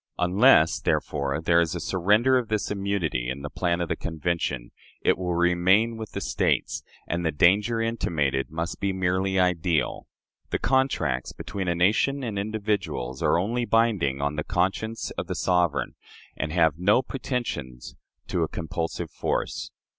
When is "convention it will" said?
3.95-5.35